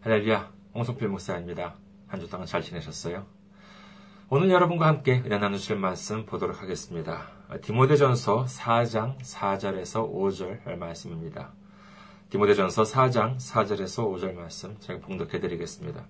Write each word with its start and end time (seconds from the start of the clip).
할렐루야, 0.00 0.52
홍성필 0.74 1.08
목사입니다. 1.08 1.74
한 2.06 2.20
주 2.20 2.30
동안 2.30 2.46
잘 2.46 2.62
지내셨어요? 2.62 3.26
오늘 4.30 4.48
여러분과 4.50 4.86
함께 4.86 5.20
은혜 5.26 5.38
나누실 5.38 5.76
말씀 5.76 6.24
보도록 6.24 6.62
하겠습니다. 6.62 7.26
디모데전서 7.62 8.44
4장 8.44 9.18
4절에서 9.18 10.08
5절 10.08 10.76
말씀입니다. 10.76 11.52
디모데전서 12.30 12.84
4장 12.84 13.38
4절에서 13.38 14.08
5절 14.14 14.34
말씀 14.34 14.78
제가 14.78 15.00
봉독해 15.00 15.40
드리겠습니다. 15.40 16.04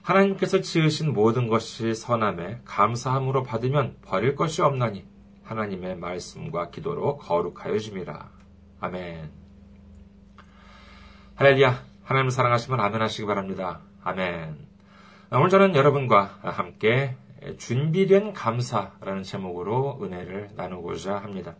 하나님께서 0.00 0.62
지으신 0.62 1.12
모든 1.12 1.48
것이 1.48 1.94
선함에 1.94 2.62
감사함으로 2.64 3.42
받으면 3.42 3.98
버릴 4.02 4.34
것이 4.36 4.62
없나니 4.62 5.04
하나님의 5.42 5.96
말씀과 5.96 6.70
기도로 6.70 7.18
거룩하여 7.18 7.78
줌이라. 7.78 8.30
아멘. 8.80 9.30
할렐루야. 11.34 11.95
하나님 12.06 12.30
사랑하시면 12.30 12.78
아멘 12.78 13.02
하시기 13.02 13.26
바랍니다. 13.26 13.80
아멘. 14.04 14.56
오늘 15.32 15.48
저는 15.48 15.74
여러분과 15.74 16.38
함께 16.40 17.16
준비된 17.58 18.32
감사라는 18.32 19.24
제목으로 19.24 19.98
은혜를 20.00 20.50
나누고자 20.54 21.16
합니다. 21.16 21.56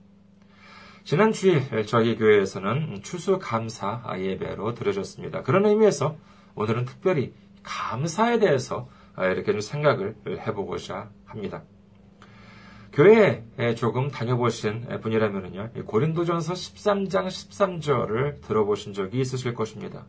지난 1.03 1.33
주일 1.33 1.85
저희 1.87 2.17
교회에서는 2.17 3.01
추수 3.03 3.41
감사 3.41 4.05
예배로 4.17 4.75
드려졌습니다. 4.75 5.43
그런 5.43 5.67
의미에서 5.67 6.17
오늘은 6.55 6.85
특별히 6.85 7.35
감사에 7.65 8.39
대해서 8.39 8.89
이렇게 9.19 9.51
좀 9.51 9.61
생각을 9.61 10.15
해보고자 10.29 11.11
합니다. 11.25 11.65
교회에 12.97 13.75
조금 13.77 14.11
다녀보신 14.11 15.01
분이라면요, 15.03 15.73
고린도전서 15.85 16.55
13장 16.55 17.27
13절을 17.27 18.41
들어보신 18.41 18.95
적이 18.95 19.21
있으실 19.21 19.53
것입니다. 19.53 20.07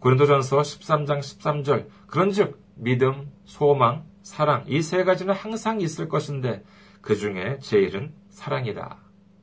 고린도전서 0.00 0.58
13장 0.58 1.20
13절, 1.20 1.86
그런즉 2.08 2.60
믿음, 2.74 3.30
소망, 3.44 4.04
사랑 4.22 4.64
이 4.66 4.82
세 4.82 5.04
가지는 5.04 5.34
항상 5.34 5.80
있을 5.80 6.08
것인데 6.08 6.64
그 7.00 7.14
중에 7.14 7.60
제일은 7.60 8.12
사랑이다. 8.30 8.96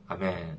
아멘. 0.06 0.58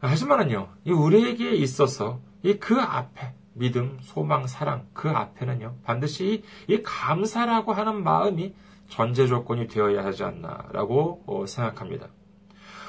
하지만은요, 0.00 0.70
우리에게 0.88 1.52
있어서 1.52 2.20
이그 2.42 2.80
앞에 2.80 3.32
믿음, 3.52 3.98
소망, 4.00 4.48
사랑 4.48 4.88
그 4.92 5.08
앞에는요 5.08 5.76
반드시 5.84 6.42
이 6.66 6.82
감사라고 6.82 7.72
하는 7.72 8.02
마음이 8.02 8.54
전제 8.88 9.26
조건이 9.26 9.68
되어야 9.68 10.04
하지 10.04 10.24
않나라고 10.24 11.46
생각합니다. 11.46 12.08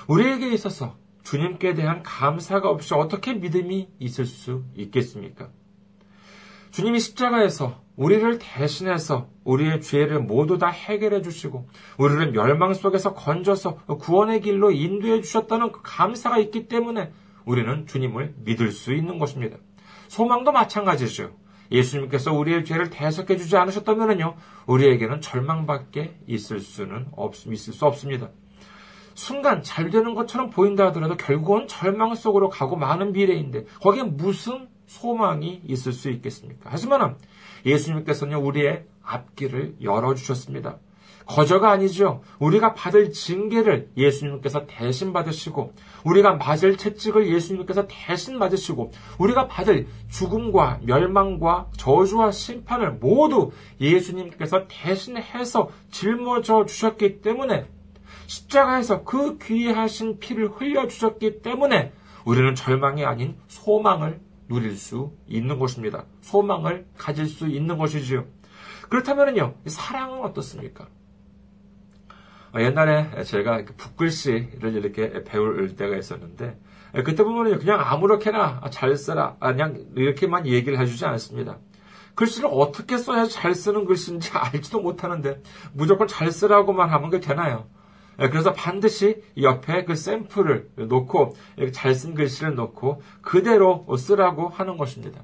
우리에게 0.08 0.52
있어서 0.54 0.98
주님께 1.24 1.76
대한 1.76 2.02
감사가 2.02 2.70
없이 2.70 2.94
어떻게 2.94 3.34
믿음이 3.34 3.90
있을 4.00 4.26
수 4.26 4.64
있겠습니까? 4.76 5.50
주님이 6.72 7.00
십자가에서 7.00 7.82
우리를 7.96 8.40
대신해서 8.40 9.30
우리의 9.44 9.82
죄를 9.82 10.20
모두 10.20 10.58
다 10.58 10.68
해결해 10.68 11.22
주시고 11.22 11.68
우리를 11.98 12.32
멸망 12.32 12.74
속에서 12.74 13.14
건져서 13.14 13.76
구원의 14.00 14.42
길로 14.42 14.72
인도해 14.72 15.22
주셨다는 15.22 15.72
그 15.72 15.82
감사가 15.84 16.38
있기 16.40 16.68
때문에 16.68 17.12
우리는 17.46 17.86
주님을 17.88 18.36
믿을 18.38 18.72
수 18.72 18.94
있는 18.94 19.20
것입니다. 19.20 19.58
소망도 20.08 20.52
마찬가지죠. 20.52 21.32
예수님께서 21.72 22.34
우리의 22.34 22.66
죄를 22.66 22.90
대속해 22.90 23.38
주지 23.38 23.56
않으셨다면요, 23.58 24.36
우리에게는 24.66 25.22
절망밖에 25.22 26.16
있을 26.28 26.60
수는 26.60 27.08
없, 27.12 27.36
있을 27.48 27.74
수 27.74 27.86
없습니다. 27.86 28.30
순간 29.14 29.64
잘 29.64 29.90
되는 29.90 30.16
것처럼 30.16 30.50
보인다 30.50 30.88
하더라도 30.88 31.18
결국은 31.18 31.68
절망 31.68 32.16
속으로 32.16 32.50
가고 32.50 32.78
많은 32.78 33.12
미래인데 33.12 33.66
거기에 33.82 34.04
무슨 34.04 34.70
소망이 34.86 35.62
있을 35.66 35.92
수 35.92 36.10
있겠습니까? 36.10 36.70
하지만 36.72 37.18
예수님께서는 37.66 38.38
우리의 38.38 38.86
앞길을 39.04 39.76
열어주셨습니다. 39.82 40.78
거저가 41.30 41.70
아니죠. 41.70 42.24
우리가 42.40 42.74
받을 42.74 43.12
징계를 43.12 43.92
예수님께서 43.96 44.66
대신 44.66 45.14
받으시고, 45.14 45.74
우리가 46.04 46.34
맞을 46.34 46.76
채찍을 46.76 47.32
예수님께서 47.32 47.86
대신 47.88 48.40
맞으시고, 48.40 48.92
우리가 49.20 49.48
받을 49.48 49.88
죽음과 50.10 50.80
멸망과 50.84 51.68
저주와 51.78 52.32
심판을 52.32 52.94
모두 52.94 53.52
예수님께서 53.80 54.66
대신해서 54.68 55.70
짊어져 55.92 56.66
주셨기 56.66 57.22
때문에, 57.22 57.68
십자가에서 58.26 59.04
그 59.04 59.38
귀하신 59.38 60.18
피를 60.18 60.48
흘려 60.48 60.88
주셨기 60.88 61.44
때문에, 61.44 61.94
우리는 62.26 62.56
절망이 62.56 63.06
아닌 63.06 63.38
소망을 63.48 64.20
누릴 64.48 64.76
수 64.76 65.12
있는 65.28 65.60
것입니다. 65.60 66.06
소망을 66.22 66.88
가질 66.98 67.28
수 67.28 67.48
있는 67.48 67.78
것이지요. 67.78 68.26
그렇다면요, 68.90 69.54
사랑은 69.68 70.24
어떻습니까? 70.24 70.88
옛날에 72.58 73.24
제가 73.24 73.64
붓글씨를 73.78 74.76
이렇게 74.76 75.24
배울 75.24 75.76
때가 75.76 75.96
있었는데, 75.98 76.60
그때 77.06 77.24
보면 77.24 77.60
그냥 77.60 77.80
아무렇게나 77.80 78.62
잘 78.72 78.96
써라. 78.96 79.36
그냥 79.40 79.86
이렇게만 79.96 80.48
얘기를 80.48 80.80
해주지 80.80 81.06
않습니다. 81.06 81.58
글씨를 82.16 82.50
어떻게 82.52 82.98
써야 82.98 83.26
잘 83.26 83.54
쓰는 83.54 83.86
글씨인지 83.86 84.32
알지도 84.34 84.82
못하는데, 84.82 85.42
무조건 85.74 86.08
잘 86.08 86.32
쓰라고만 86.32 86.90
하면 86.90 87.10
그게 87.10 87.26
되나요? 87.26 87.68
그래서 88.18 88.52
반드시 88.52 89.24
옆에 89.42 89.86
그 89.86 89.96
샘플을 89.96 90.72
놓고, 90.76 91.36
잘 91.72 91.94
쓴 91.94 92.16
글씨를 92.16 92.56
놓고, 92.56 93.02
그대로 93.22 93.86
쓰라고 93.96 94.50
하는 94.50 94.76
것입니다. 94.78 95.22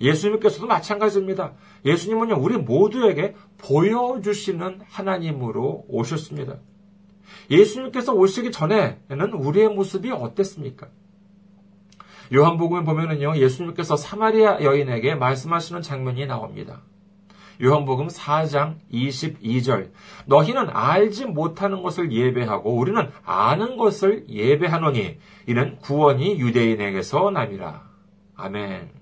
예수님께서도 0.00 0.66
마찬가지입니다. 0.66 1.52
예수님은요, 1.84 2.36
우리 2.40 2.56
모두에게 2.56 3.34
보여주시는 3.58 4.80
하나님으로 4.88 5.84
오셨습니다. 5.88 6.56
예수님께서 7.50 8.12
오시기 8.12 8.52
전에는 8.52 9.32
우리의 9.32 9.68
모습이 9.68 10.10
어땠습니까? 10.10 10.88
요한복음에 12.34 12.84
보면은요, 12.84 13.36
예수님께서 13.36 13.96
사마리아 13.96 14.62
여인에게 14.62 15.14
말씀하시는 15.14 15.82
장면이 15.82 16.26
나옵니다. 16.26 16.82
요한복음 17.62 18.06
4장 18.08 18.76
22절. 18.92 19.90
너희는 20.26 20.68
알지 20.70 21.26
못하는 21.26 21.82
것을 21.82 22.12
예배하고 22.12 22.76
우리는 22.76 23.10
아는 23.24 23.76
것을 23.76 24.28
예배하노니 24.28 25.18
이는 25.46 25.78
구원이 25.78 26.38
유대인에게서 26.38 27.30
남이라. 27.30 27.88
아멘. 28.36 28.97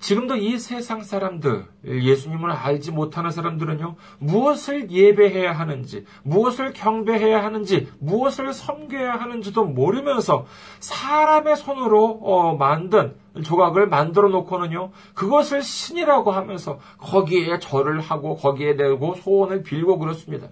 지금도 0.00 0.36
이 0.36 0.58
세상 0.58 1.02
사람들, 1.02 1.66
예수님을 1.84 2.50
알지 2.50 2.90
못하는 2.90 3.30
사람들은요, 3.30 3.96
무엇을 4.18 4.90
예배해야 4.90 5.52
하는지, 5.52 6.06
무엇을 6.22 6.72
경배해야 6.72 7.44
하는지, 7.44 7.86
무엇을 8.00 8.54
섬겨야 8.54 9.12
하는지도 9.12 9.64
모르면서 9.64 10.46
사람의 10.80 11.56
손으로 11.56 12.18
어, 12.22 12.56
만든 12.56 13.14
조각을 13.44 13.88
만들어 13.88 14.30
놓고는요, 14.30 14.90
그것을 15.14 15.62
신이라고 15.62 16.30
하면서 16.30 16.78
거기에 16.96 17.58
절을 17.58 18.00
하고 18.00 18.36
거기에 18.36 18.76
대고 18.76 19.16
소원을 19.16 19.62
빌고 19.62 19.98
그렇습니다. 19.98 20.48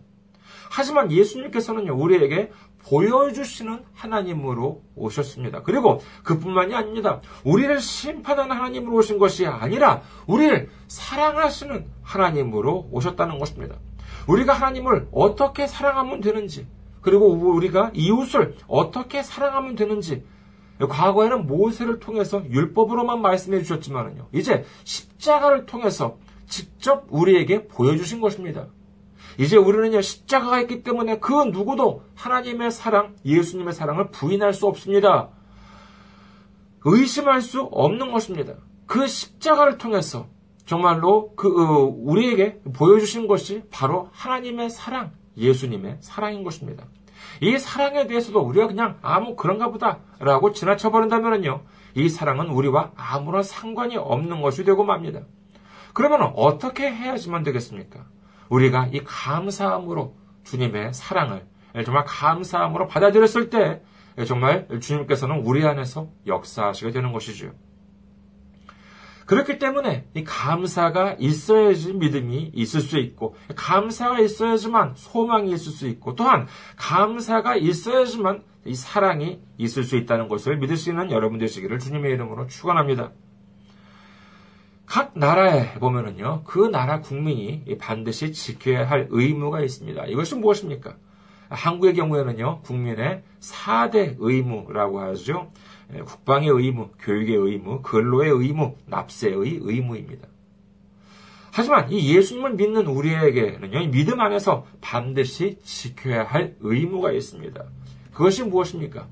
하지만 0.70 1.10
예수님께서는요, 1.10 1.94
우리에게 1.94 2.50
보여주시는 2.88 3.84
하나님으로 3.94 4.82
오셨습니다. 4.96 5.62
그리고 5.62 6.00
그뿐만이 6.24 6.74
아닙니다. 6.74 7.20
우리를 7.44 7.80
심판하는 7.80 8.56
하나님으로 8.56 8.96
오신 8.96 9.18
것이 9.18 9.46
아니라 9.46 10.02
우리를 10.26 10.70
사랑하시는 10.88 11.86
하나님으로 12.02 12.88
오셨다는 12.90 13.38
것입니다. 13.38 13.76
우리가 14.26 14.52
하나님을 14.52 15.08
어떻게 15.12 15.66
사랑하면 15.66 16.20
되는지, 16.20 16.66
그리고 17.00 17.28
우리가 17.32 17.90
이웃을 17.94 18.56
어떻게 18.66 19.22
사랑하면 19.22 19.74
되는지, 19.74 20.24
과거에는 20.78 21.46
모세를 21.46 21.98
통해서 21.98 22.42
율법으로만 22.48 23.20
말씀해 23.20 23.62
주셨지만요. 23.62 24.28
이제 24.32 24.64
십자가를 24.84 25.66
통해서 25.66 26.18
직접 26.46 27.06
우리에게 27.10 27.66
보여주신 27.66 28.20
것입니다. 28.20 28.68
이제 29.38 29.56
우리는요, 29.56 30.00
십자가가 30.00 30.60
있기 30.62 30.82
때문에 30.82 31.20
그 31.20 31.32
누구도 31.32 32.02
하나님의 32.16 32.72
사랑, 32.72 33.14
예수님의 33.24 33.72
사랑을 33.72 34.10
부인할 34.10 34.52
수 34.52 34.66
없습니다. 34.66 35.28
의심할 36.84 37.40
수 37.40 37.62
없는 37.62 38.10
것입니다. 38.10 38.54
그 38.86 39.06
십자가를 39.06 39.78
통해서 39.78 40.26
정말로 40.66 41.34
그, 41.36 41.48
어, 41.48 41.82
우리에게 41.84 42.60
보여주신 42.74 43.28
것이 43.28 43.62
바로 43.70 44.08
하나님의 44.12 44.70
사랑, 44.70 45.12
예수님의 45.36 45.98
사랑인 46.00 46.42
것입니다. 46.42 46.84
이 47.40 47.58
사랑에 47.58 48.08
대해서도 48.08 48.40
우리가 48.40 48.66
그냥 48.66 48.98
아무 49.02 49.36
그런가 49.36 49.70
보다라고 49.70 50.52
지나쳐버린다면요, 50.52 51.62
이 51.94 52.08
사랑은 52.08 52.48
우리와 52.48 52.92
아무런 52.96 53.44
상관이 53.44 53.96
없는 53.96 54.42
것이 54.42 54.64
되고 54.64 54.82
맙니다. 54.84 55.20
그러면 55.94 56.32
어떻게 56.34 56.90
해야지만 56.90 57.44
되겠습니까? 57.44 58.04
우리가 58.48 58.88
이 58.92 59.02
감사함으로 59.04 60.16
주님의 60.44 60.94
사랑을 60.94 61.46
정말 61.84 62.04
감사함으로 62.04 62.88
받아들였을 62.88 63.50
때 63.50 63.82
정말 64.26 64.66
주님께서는 64.80 65.42
우리 65.44 65.66
안에서 65.66 66.10
역사하시게 66.26 66.90
되는 66.90 67.12
것이죠. 67.12 67.52
그렇기 69.26 69.58
때문에 69.58 70.08
이 70.14 70.24
감사가 70.24 71.16
있어야지 71.18 71.92
믿음이 71.92 72.52
있을 72.54 72.80
수 72.80 72.98
있고, 72.98 73.36
감사가 73.54 74.20
있어야지만 74.20 74.94
소망이 74.96 75.52
있을 75.52 75.70
수 75.70 75.86
있고, 75.86 76.14
또한 76.14 76.46
감사가 76.76 77.56
있어야지만 77.56 78.42
이 78.64 78.74
사랑이 78.74 79.42
있을 79.58 79.84
수 79.84 79.96
있다는 79.96 80.28
것을 80.28 80.56
믿을 80.56 80.78
수 80.78 80.88
있는 80.88 81.10
여러분 81.10 81.38
되시기를 81.38 81.78
주님의 81.78 82.12
이름으로 82.12 82.46
축원합니다. 82.46 83.12
각 84.88 85.12
나라에 85.14 85.74
보면은요, 85.74 86.44
그 86.44 86.60
나라 86.60 87.00
국민이 87.02 87.62
반드시 87.78 88.32
지켜야 88.32 88.88
할 88.88 89.06
의무가 89.10 89.60
있습니다. 89.60 90.06
이것이 90.06 90.34
무엇입니까? 90.36 90.96
한국의 91.50 91.94
경우에는요, 91.94 92.62
국민의 92.62 93.22
4대 93.38 94.16
의무라고 94.18 95.00
하죠. 95.00 95.52
예, 95.94 96.00
국방의 96.00 96.48
의무, 96.48 96.88
교육의 97.00 97.36
의무, 97.36 97.82
근로의 97.82 98.30
의무, 98.30 98.76
납세의 98.86 99.60
의무입니다. 99.60 100.26
하지만 101.52 101.90
이 101.92 102.14
예수님을 102.16 102.54
믿는 102.54 102.86
우리에게는요, 102.86 103.90
믿음 103.90 104.20
안에서 104.20 104.64
반드시 104.80 105.58
지켜야 105.62 106.24
할 106.24 106.56
의무가 106.60 107.12
있습니다. 107.12 107.62
그것이 108.12 108.44
무엇입니까? 108.44 109.06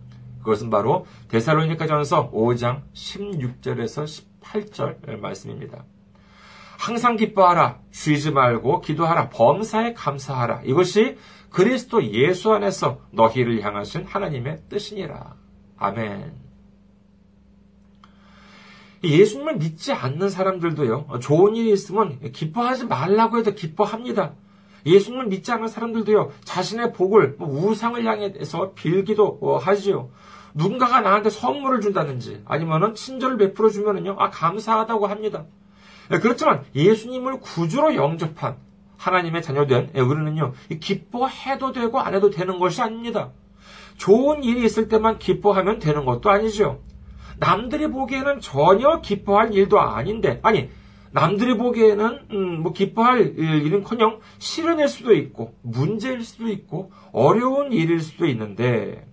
그것은 0.47 0.71
바로 0.71 1.07
데살로니가 1.29 1.89
전서 1.89 2.31
5장 2.31 2.83
16절에서 2.95 4.25
18절 4.41 5.19
말씀입니다. 5.19 5.85
항상 6.79 7.17
기뻐하라, 7.17 7.81
쉬지 7.91 8.31
말고 8.31 8.81
기도하라, 8.81 9.31
범사에 9.31 9.95
감사하라. 9.95 10.63
이것이 10.65 11.19
그리스도 11.51 12.05
예수 12.13 12.53
안에서 12.53 13.01
너희를 13.11 13.61
향하신 13.63 14.05
하나님의 14.05 14.63
뜻이니라. 14.69 15.35
아멘. 15.79 16.33
예수님을 19.03 19.57
믿지 19.57 19.93
않는 19.93 20.31
사람들도요, 20.31 21.19
좋은 21.21 21.57
일이 21.57 21.73
있으면 21.73 22.21
기뻐하지 22.31 22.87
말라고 22.87 23.39
해도 23.39 23.53
기뻐합니다. 23.53 24.35
예수님을 24.87 25.27
믿지 25.27 25.53
않는 25.53 25.69
사람들도요, 25.69 26.31
자신의 26.45 26.93
복을, 26.93 27.37
뭐 27.39 27.49
우상을 27.49 28.03
향해서 28.03 28.73
빌기도 28.75 29.39
어, 29.43 29.57
하지요. 29.57 30.11
누군가가 30.55 31.01
나한테 31.01 31.29
선물을 31.29 31.83
준다든지, 31.83 32.43
아니면은 32.47 32.95
친절을 32.95 33.37
베풀어 33.37 33.69
주면은요, 33.69 34.17
아, 34.19 34.31
감사하다고 34.31 35.07
합니다. 35.07 35.45
예, 36.13 36.19
그렇지만 36.19 36.65
예수님을 36.75 37.41
구주로 37.41 37.95
영접한 37.95 38.57
하나님의 38.97 39.43
자녀된 39.43 39.91
예, 39.95 40.01
우리는요, 40.01 40.53
기뻐해도 40.81 41.73
되고 41.73 42.01
안 42.01 42.15
해도 42.15 42.31
되는 42.31 42.59
것이 42.59 42.81
아닙니다. 42.81 43.33
좋은 43.99 44.45
일이 44.45 44.65
있을 44.65 44.89
때만 44.89 45.19
기뻐하면 45.19 45.79
되는 45.79 46.05
것도 46.05 46.31
아니죠. 46.31 46.81
남들이 47.39 47.89
보기에는 47.89 48.41
전혀 48.41 49.01
기뻐할 49.01 49.53
일도 49.53 49.81
아닌데, 49.81 50.41
아니, 50.43 50.71
남들이 51.17 51.57
보기에는 51.57 52.19
음, 52.33 52.63
뭐 52.63 52.75
기뻐할 52.75 53.39
일은커녕 53.39 54.21
실현일 54.39 54.87
수도 54.87 55.15
있고 55.15 55.55
문제일 55.63 56.23
수도 56.23 56.47
있고 56.49 56.93
어려운 57.11 57.73
일일 57.73 58.01
수도 58.01 58.27
있는데 58.27 59.09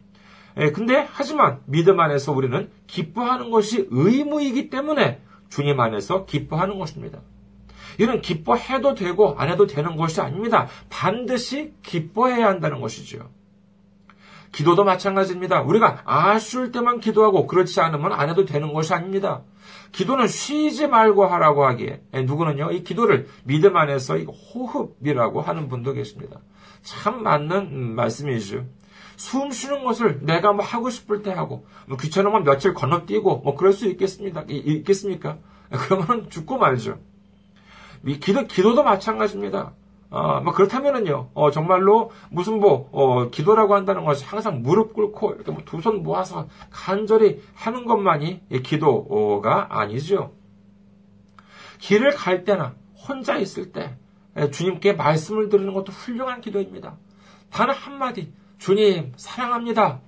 예, 0.57 0.71
근데 0.71 1.07
하지만 1.09 1.61
믿음 1.65 2.01
안에서 2.01 2.33
우리는 2.33 2.69
기뻐하는 2.87 3.51
것이 3.51 3.87
의무이기 3.89 4.69
때문에 4.69 5.21
주님 5.47 5.79
안에서 5.79 6.25
기뻐하는 6.25 6.77
것입니다. 6.77 7.21
이는 7.97 8.21
기뻐해도 8.21 8.95
되고 8.95 9.35
안 9.37 9.49
해도 9.49 9.65
되는 9.65 9.95
것이 9.95 10.19
아닙니다. 10.19 10.67
반드시 10.89 11.71
기뻐해야 11.83 12.47
한다는 12.47 12.81
것이죠. 12.81 13.29
기도도 14.53 14.83
마찬가지입니다. 14.83 15.63
우리가 15.63 16.03
아쉬울 16.05 16.71
때만 16.71 16.99
기도하고 16.99 17.47
그렇지 17.47 17.81
않으면 17.81 18.13
안 18.13 18.29
해도 18.29 18.45
되는 18.45 18.71
것이 18.71 18.93
아닙니다. 18.93 19.41
기도는 19.91 20.27
쉬지 20.27 20.87
말고 20.87 21.25
하라고 21.25 21.65
하기에 21.65 22.03
누구는요 22.25 22.71
이 22.71 22.83
기도를 22.83 23.27
믿음 23.43 23.75
안에서 23.75 24.15
호흡이라고 24.17 25.41
하는 25.41 25.67
분도 25.67 25.93
계십니다. 25.93 26.39
참 26.83 27.23
맞는 27.23 27.95
말씀이죠. 27.95 28.65
숨 29.15 29.51
쉬는 29.51 29.83
것을 29.83 30.19
내가 30.21 30.53
뭐 30.53 30.63
하고 30.63 30.89
싶을 30.89 31.23
때 31.23 31.31
하고 31.31 31.65
뭐 31.87 31.97
귀찮으면 31.97 32.43
며칠 32.43 32.73
건너뛰고 32.73 33.37
뭐 33.37 33.55
그럴 33.55 33.73
수 33.73 33.87
있겠습니다. 33.87 34.43
있겠습니까? 34.47 35.39
그러면 35.69 36.29
죽고 36.29 36.57
말죠. 36.57 36.99
기도 38.19 38.45
기도도 38.45 38.83
마찬가지입니다. 38.83 39.73
어, 40.13 40.41
뭐 40.41 40.53
그렇다면은요, 40.53 41.31
어, 41.33 41.49
정말로 41.49 42.11
무슨 42.29 42.59
뭐, 42.59 42.87
어, 42.91 43.31
기도라고 43.31 43.73
한다는 43.73 44.05
것이 44.05 44.23
항상 44.23 44.61
무릎 44.61 44.93
꿇고 44.93 45.33
이렇게 45.33 45.51
뭐 45.51 45.63
두 45.65 45.81
손 45.81 46.03
모아서 46.03 46.47
간절히 46.69 47.41
하는 47.55 47.85
것만이 47.85 48.41
기도가 48.63 49.67
아니죠. 49.71 50.33
길을 51.79 52.11
갈 52.13 52.43
때나 52.43 52.75
혼자 53.07 53.37
있을 53.37 53.71
때 53.71 53.97
주님께 54.51 54.93
말씀을 54.93 55.49
드리는 55.49 55.73
것도 55.73 55.91
훌륭한 55.91 56.41
기도입니다. 56.41 56.95
단 57.49 57.71
한마디, 57.71 58.31
주님, 58.59 59.13
사랑합니다. 59.15 59.99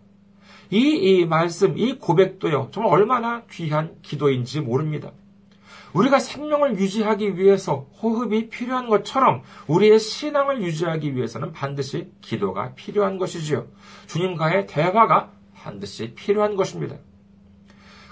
이, 0.69 0.79
이 0.79 1.25
말씀, 1.25 1.77
이 1.79 1.97
고백도요, 1.97 2.69
정말 2.71 2.93
얼마나 2.93 3.43
귀한 3.51 3.95
기도인지 4.03 4.61
모릅니다. 4.61 5.11
우리가 5.95 6.19
생명을 6.19 6.77
유지하기 6.77 7.37
위해서 7.37 7.87
호흡이 8.01 8.49
필요한 8.49 8.89
것처럼 8.89 9.43
우리의 9.67 9.97
신앙을 9.97 10.61
유지하기 10.61 11.15
위해서는 11.15 11.53
반드시 11.53 12.11
기도가 12.19 12.73
필요한 12.75 13.17
것이지요. 13.17 13.67
주님과의 14.07 14.67
대화가 14.67 15.31
반드시 15.55 16.13
필요한 16.13 16.57
것입니다. 16.57 16.97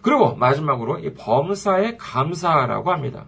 그리고 0.02 0.36
마지막으로 0.36 1.00
이 1.00 1.14
범사에 1.14 1.98
감사하라고 1.98 2.92
합니다. 2.92 3.26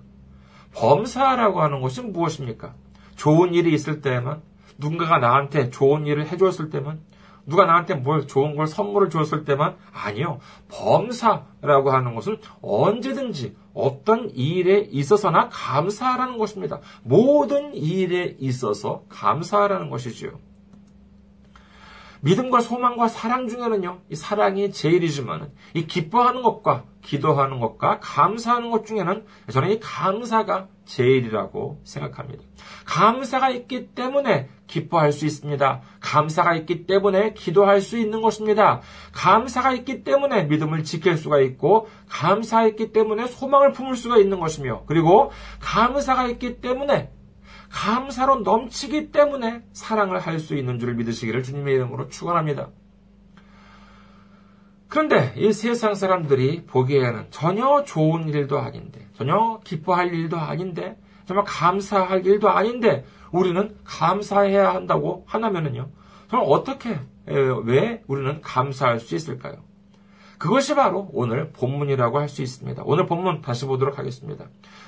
범사라고 0.74 1.62
하는 1.62 1.82
것이 1.82 2.02
무엇입니까? 2.02 2.74
좋은 3.18 3.54
일이 3.54 3.74
있을 3.74 4.02
때만, 4.02 4.42
누군가가 4.78 5.20
나한테 5.20 5.70
좋은 5.70 6.06
일을 6.06 6.28
해줬을 6.28 6.70
때만, 6.70 7.02
누가 7.46 7.66
나한테 7.66 7.96
뭘 7.96 8.26
좋은 8.26 8.56
걸 8.56 8.68
선물을 8.68 9.10
줬을 9.10 9.44
때만 9.44 9.76
아니요. 9.94 10.40
범사라고 10.70 11.92
하는 11.92 12.16
것은 12.16 12.40
언제든지 12.62 13.56
어떤 13.76 14.32
일에 14.32 14.80
있어서나 14.80 15.50
감사하라는 15.50 16.38
것입니다. 16.40 16.80
모든 17.04 17.76
일에 17.76 18.36
있어서 18.40 19.04
감사하라는 19.10 19.92
것이지요. 19.92 20.40
믿음과 22.22 22.62
소망과 22.62 23.08
사랑 23.08 23.48
중에는요, 23.48 24.00
이 24.10 24.16
사랑이 24.16 24.72
제일이지만, 24.72 25.52
이 25.76 25.86
기뻐하는 25.86 26.42
것과 26.42 26.86
기도하는 27.04 27.60
것과 27.60 28.00
감사하는 28.00 28.72
것 28.72 28.88
중에는 28.88 29.26
저는 29.52 29.72
이 29.72 29.80
감사가 29.80 30.70
제일이라고 30.86 31.82
생각합니다. 31.84 32.44
감사가 32.86 33.50
있기 33.50 33.88
때문에 33.88 34.50
기뻐할 34.68 35.12
수 35.12 35.26
있습니다. 35.26 35.82
감사가 36.00 36.56
있기 36.56 36.86
때문에 36.86 37.34
기도할 37.34 37.82
수 37.82 37.98
있는 37.98 38.22
것입니다. 38.22 38.82
감사가 39.12 39.74
있기 39.74 40.04
때문에 40.04 40.44
믿음을 40.44 40.84
지킬 40.84 41.18
수가 41.18 41.40
있고, 41.42 41.88
감사가 42.10 42.68
있기 42.68 42.92
때문에 42.92 43.28
소망을 43.28 43.72
품을 43.72 43.96
수가 43.96 44.18
있는 44.18 44.40
것이며, 44.40 44.84
그리고 44.88 45.32
감사가 45.60 46.28
있기 46.28 46.62
때문에 46.62 47.12
감사로 47.70 48.42
넘치기 48.42 49.12
때문에 49.12 49.64
사랑을 49.74 50.20
할 50.20 50.40
수 50.40 50.56
있는 50.56 50.80
줄을 50.80 50.96
믿으시기를 50.96 51.44
주님의 51.44 51.76
이름으로 51.76 52.10
축원합니다. 52.10 52.70
그런데 54.96 55.34
이 55.36 55.52
세상 55.52 55.94
사람들이 55.94 56.64
보기에는 56.68 57.26
전혀 57.30 57.84
좋은 57.84 58.30
일도 58.30 58.60
아닌데, 58.60 59.06
전혀 59.18 59.60
기뻐할 59.66 60.14
일도 60.14 60.38
아닌데, 60.38 60.98
정말 61.26 61.44
감사할 61.44 62.26
일도 62.26 62.50
아닌데, 62.50 63.04
우리는 63.30 63.76
감사해야 63.84 64.74
한다고 64.74 65.26
하나면은요, 65.28 65.90
정말 66.30 66.48
어떻게, 66.50 66.98
왜 67.26 68.04
우리는 68.08 68.40
감사할 68.40 69.02
수 69.02 69.16
있을까요? 69.16 69.56
그것이 70.38 70.76
바로 70.76 71.10
오늘 71.12 71.52
본문이라고 71.52 72.18
할 72.18 72.30
수 72.30 72.42
있습니다. 72.42 72.84
오늘 72.86 73.06
본문 73.06 73.42
다시 73.42 73.66
보도록 73.66 74.00
하겠습니다. 74.00 74.46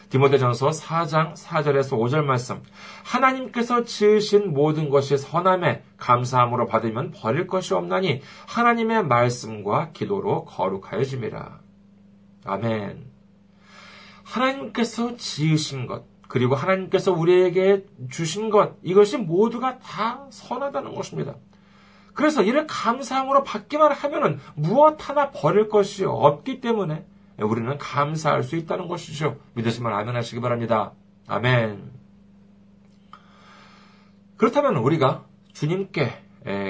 디모데전서 0.09 0.69
4장 0.69 1.35
4절에서 1.35 1.97
5절 1.97 2.23
말씀. 2.23 2.63
하나님께서 3.03 3.83
지으신 3.83 4.53
모든 4.53 4.89
것이 4.89 5.17
선함에 5.17 5.83
감사함으로 5.97 6.67
받으면 6.67 7.11
버릴 7.11 7.47
것이 7.47 7.73
없나니 7.73 8.21
하나님의 8.47 9.05
말씀과 9.05 9.91
기도로 9.91 10.45
거룩하여짐이라. 10.45 11.59
아멘. 12.45 13.05
하나님께서 14.23 15.15
지으신 15.17 15.87
것, 15.87 16.05
그리고 16.27 16.55
하나님께서 16.55 17.11
우리에게 17.11 17.85
주신 18.09 18.49
것, 18.49 18.77
이것이 18.83 19.17
모두가 19.17 19.79
다 19.79 20.25
선하다는 20.29 20.95
것입니다. 20.95 21.35
그래서 22.13 22.41
이를 22.41 22.65
감사함으로 22.65 23.43
받기만 23.43 23.91
하면은 23.91 24.39
무엇 24.55 25.07
하나 25.07 25.31
버릴 25.31 25.69
것이 25.69 26.03
없기 26.03 26.61
때문에 26.61 27.05
우리는 27.39 27.77
감사할 27.77 28.44
수 28.44 28.56
있다는 28.56 28.88
것이죠. 28.88 29.38
믿으시면 29.53 29.94
아멘 29.94 30.15
하시기 30.15 30.41
바랍니다. 30.41 30.94
아멘. 31.27 31.91
그렇다면 34.38 34.77
우리가 34.77 35.25
주님께 35.53 36.24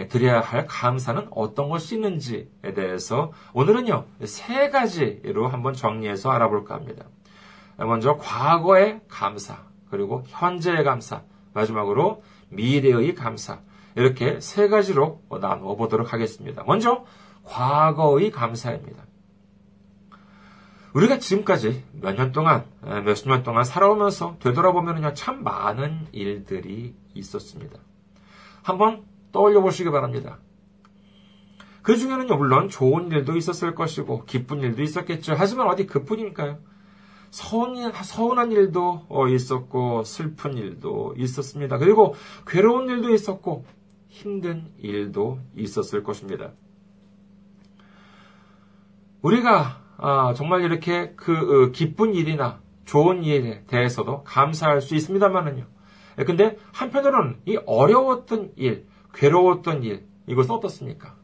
드려야 0.09 0.41
할 0.41 0.65
감사는 0.65 1.27
어떤 1.31 1.69
것이 1.69 1.95
있는지에 1.95 2.73
대해서 2.75 3.31
오늘은요, 3.53 4.05
세 4.25 4.69
가지로 4.69 5.47
한번 5.47 5.73
정리해서 5.73 6.31
알아볼까 6.31 6.75
합니다. 6.75 7.05
먼저 7.77 8.17
과거의 8.17 9.01
감사, 9.07 9.63
그리고 9.89 10.23
현재의 10.27 10.83
감사, 10.83 11.23
마지막으로 11.53 12.23
미래의 12.49 13.13
감사. 13.15 13.59
이렇게 13.95 14.39
세 14.39 14.67
가지로 14.67 15.21
나누어 15.41 15.75
보도록 15.75 16.13
하겠습니다. 16.13 16.63
먼저 16.65 17.05
과거의 17.43 18.31
감사입니다. 18.31 19.06
우리가 20.97 21.19
지금까지 21.19 21.83
몇 22.01 22.15
년 22.15 22.31
동안, 22.31 22.65
몇십 22.81 23.27
년 23.29 23.43
동안 23.43 23.63
살아오면서 23.63 24.37
되돌아보면요, 24.39 25.13
참 25.13 25.43
많은 25.43 26.07
일들이 26.11 26.95
있었습니다. 27.13 27.77
한번 28.63 29.03
떠올려 29.31 29.61
보시기 29.61 29.91
바랍니다. 29.91 30.39
그 31.83 31.97
중에는요, 31.97 32.35
물론 32.35 32.67
좋은 32.67 33.11
일도 33.11 33.37
있었을 33.37 33.75
것이고, 33.75 34.25
기쁜 34.25 34.61
일도 34.61 34.81
있었겠죠. 34.81 35.35
하지만 35.37 35.67
어디 35.67 35.85
그뿐일까요? 35.85 36.57
서운, 37.29 37.91
서운한 37.93 38.51
일도 38.51 39.05
어, 39.07 39.27
있었고, 39.27 40.03
슬픈 40.03 40.57
일도 40.57 41.13
있었습니다. 41.15 41.77
그리고 41.77 42.15
괴로운 42.47 42.89
일도 42.89 43.13
있었고, 43.13 43.65
힘든 44.07 44.71
일도 44.79 45.41
있었을 45.55 46.01
것입니다. 46.01 46.53
우리가 49.21 49.85
아, 49.97 50.33
정말 50.35 50.61
이렇게 50.61 51.13
그 51.15 51.33
어, 51.65 51.71
기쁜 51.71 52.13
일이나 52.13 52.59
좋은 52.85 53.23
일에 53.23 53.63
대해서도 53.67 54.23
감사할 54.23 54.81
수 54.81 54.95
있습니다만은요. 54.95 55.65
예, 56.19 56.23
근데 56.23 56.57
한편으로는 56.73 57.37
이 57.45 57.57
어려웠던 57.65 58.53
일, 58.55 58.85
괴로웠던 59.13 59.83
일, 59.83 60.05
이것은 60.27 60.51
어떻습니까? 60.51 61.15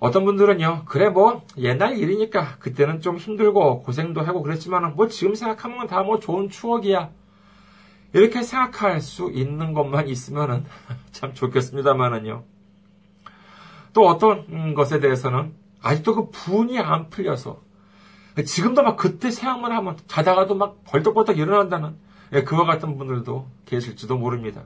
어떤 0.00 0.24
분들은요, 0.24 0.84
그래, 0.86 1.08
뭐, 1.08 1.42
옛날 1.56 1.98
일이니까, 1.98 2.58
그때는 2.60 3.00
좀 3.00 3.16
힘들고, 3.16 3.82
고생도 3.82 4.20
하고 4.20 4.42
그랬지만, 4.42 4.94
뭐, 4.94 5.08
지금 5.08 5.34
생각하면 5.34 5.88
다 5.88 6.04
뭐 6.04 6.20
좋은 6.20 6.48
추억이야. 6.48 7.10
이렇게 8.12 8.42
생각할 8.42 9.00
수 9.00 9.30
있는 9.32 9.74
것만 9.74 10.08
있으면 10.08 10.64
참 11.10 11.34
좋겠습니다만은요. 11.34 12.44
또 13.92 14.06
어떤 14.06 14.74
것에 14.74 15.00
대해서는 15.00 15.52
아직도 15.82 16.14
그 16.14 16.30
분이 16.30 16.78
안 16.78 17.08
풀려서 17.10 17.62
지금도 18.44 18.82
막 18.82 18.96
그때 18.96 19.30
생각만 19.30 19.72
하면 19.72 19.96
자다가도 20.06 20.54
막 20.54 20.84
벌떡벌떡 20.84 21.38
일어난다는 21.38 21.96
예, 22.32 22.42
그와 22.44 22.64
같은 22.64 22.98
분들도 22.98 23.48
계실지도 23.66 24.18
모릅니다. 24.18 24.64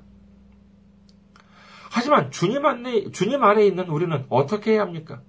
하지만 1.90 2.31
주님 2.31 2.64
안에, 2.64 3.11
주님 3.11 3.42
안에 3.45 3.66
있는 3.66 3.88
우리는 3.88 4.25
어떻게 4.28 4.73
해야 4.73 4.83
합니까? 4.83 5.21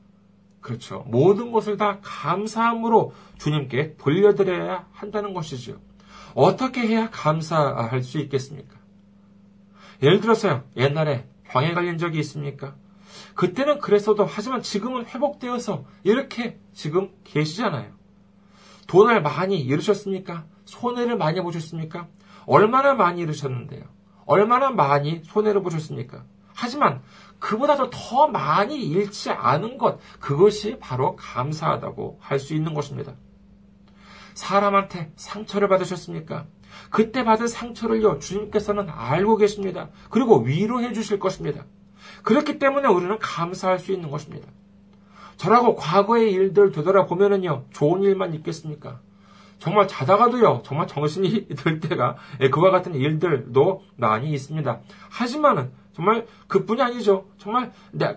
그렇죠. 0.61 1.03
모든 1.07 1.51
것을 1.51 1.77
다 1.77 1.99
감사함으로 2.01 3.13
주님께 3.37 3.97
돌려드려야 3.97 4.87
한다는 4.93 5.33
것이죠. 5.33 5.79
어떻게 6.33 6.87
해야 6.87 7.09
감사할 7.09 8.01
수 8.01 8.17
있겠습니까? 8.19 8.77
예를 10.01 10.21
들어서요, 10.21 10.63
옛날에 10.77 11.27
병에 11.43 11.73
걸린 11.73 11.97
적이 11.97 12.19
있습니까? 12.19 12.75
그때는 13.35 13.79
그랬어도 13.79 14.25
하지만 14.25 14.61
지금은 14.61 15.05
회복되어서 15.05 15.85
이렇게 16.03 16.59
지금 16.73 17.11
계시잖아요. 17.23 17.91
돈을 18.87 19.21
많이 19.21 19.59
잃으셨습니까? 19.59 20.45
손해를 20.65 21.17
많이 21.17 21.41
보셨습니까? 21.41 22.07
얼마나 22.45 22.93
많이 22.93 23.21
잃으셨는데요. 23.21 23.83
얼마나 24.25 24.69
많이 24.71 25.21
손해를 25.25 25.61
보셨습니까? 25.63 26.25
하지만 26.53 27.01
그보다도 27.39 27.89
더 27.89 28.27
많이 28.27 28.81
잃지 28.83 29.31
않은 29.31 29.77
것, 29.77 29.99
그것이 30.19 30.77
바로 30.79 31.15
감사하다고 31.15 32.19
할 32.21 32.39
수 32.39 32.53
있는 32.53 32.73
것입니다. 32.73 33.15
사람한테 34.33 35.11
상처를 35.15 35.67
받으셨습니까? 35.67 36.45
그때 36.89 37.23
받은 37.23 37.47
상처를요, 37.47 38.19
주님께서는 38.19 38.89
알고 38.89 39.37
계십니다. 39.37 39.89
그리고 40.09 40.39
위로해 40.39 40.93
주실 40.93 41.19
것입니다. 41.19 41.65
그렇기 42.23 42.57
때문에 42.59 42.87
우리는 42.87 43.17
감사할 43.19 43.79
수 43.79 43.91
있는 43.91 44.09
것입니다. 44.09 44.47
저라고 45.37 45.75
과거의 45.75 46.31
일들 46.31 46.71
되돌아보면은요, 46.71 47.65
좋은 47.71 48.01
일만 48.03 48.33
있겠습니까? 48.35 48.99
정말 49.59 49.87
자다가도요, 49.87 50.61
정말 50.65 50.87
정신이 50.87 51.47
들 51.55 51.79
때가 51.79 52.17
예, 52.41 52.49
그와 52.49 52.71
같은 52.71 52.95
일들도 52.95 53.83
많이 53.95 54.31
있습니다. 54.31 54.81
하지만은 55.09 55.71
정말 55.93 56.25
그뿐이 56.47 56.81
아니죠. 56.81 57.27
정말 57.37 57.71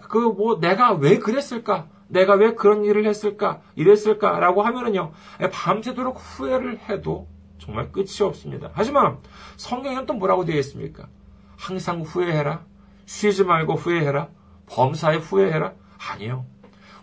그 0.08 0.18
뭐 0.18 0.58
내가 0.60 0.92
왜 0.92 1.18
그랬을까? 1.18 1.88
내가 2.08 2.34
왜 2.34 2.54
그런 2.54 2.84
일을 2.84 3.06
했을까? 3.06 3.60
이랬을까라고 3.74 4.62
하면은요, 4.62 5.12
예, 5.42 5.50
밤새도록 5.50 6.16
후회를 6.18 6.78
해도 6.88 7.28
정말 7.58 7.90
끝이 7.90 8.22
없습니다. 8.22 8.70
하지만 8.72 9.18
성경에는 9.56 10.06
또 10.06 10.14
뭐라고 10.14 10.44
되어 10.44 10.58
있습니까? 10.58 11.08
항상 11.56 12.02
후회해라. 12.02 12.64
쉬지 13.06 13.44
말고 13.44 13.74
후회해라. 13.74 14.28
범사에 14.66 15.16
후회해라. 15.16 15.72
아니요. 16.10 16.44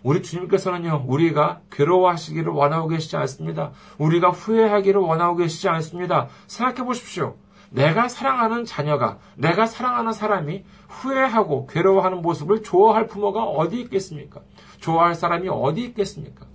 우리 0.02 0.22
주님께서는요, 0.22 1.06
우리가 1.08 1.62
괴로워하시기를 1.70 2.52
원하고 2.52 2.88
계시지 2.88 3.16
않습니다. 3.16 3.72
우리가 3.96 4.28
후회하기를 4.30 5.00
원하고 5.00 5.36
계시지 5.36 5.68
않습니다. 5.70 6.28
생각해 6.46 6.86
보십시오. 6.86 7.36
내가 7.70 8.08
사랑하는 8.08 8.66
자녀가, 8.66 9.18
내가 9.34 9.66
사랑하는 9.66 10.12
사람이 10.12 10.64
후회하고 10.88 11.66
괴로워하는 11.66 12.20
모습을 12.20 12.62
좋아할 12.62 13.06
부모가 13.06 13.44
어디 13.44 13.80
있겠습니까? 13.80 14.42
좋아할 14.78 15.14
사람이 15.14 15.48
어디 15.48 15.82
있겠습니까? 15.84 16.46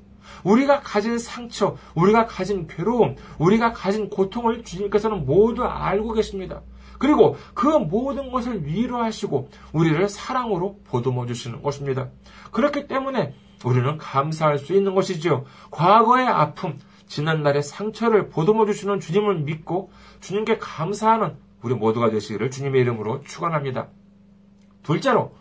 우리가 0.43 0.81
가진 0.81 1.17
상처, 1.17 1.75
우리가 1.95 2.27
가진 2.27 2.67
괴로움, 2.67 3.15
우리가 3.39 3.73
가진 3.73 4.09
고통을 4.09 4.63
주님께서는 4.63 5.25
모두 5.25 5.65
알고 5.65 6.13
계십니다. 6.13 6.61
그리고 6.99 7.37
그 7.55 7.65
모든 7.65 8.31
것을 8.31 8.65
위로하시고 8.65 9.49
우리를 9.73 10.07
사랑으로 10.07 10.79
보듬어 10.85 11.25
주시는 11.25 11.63
것입니다. 11.63 12.09
그렇기 12.51 12.87
때문에 12.87 13.33
우리는 13.65 13.97
감사할 13.97 14.59
수 14.59 14.73
있는 14.73 14.93
것이지요. 14.93 15.45
과거의 15.71 16.27
아픔, 16.27 16.77
지난날의 17.07 17.63
상처를 17.63 18.29
보듬어 18.29 18.65
주시는 18.65 18.99
주님을 18.99 19.39
믿고 19.39 19.91
주님께 20.19 20.59
감사하는 20.59 21.37
우리 21.61 21.73
모두가 21.73 22.09
되시기를 22.09 22.51
주님의 22.51 22.81
이름으로 22.81 23.23
축원합니다. 23.23 23.87
둘째로 24.83 25.35